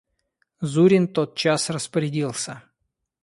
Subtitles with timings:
[0.61, 2.63] Зурин тотчас распорядился.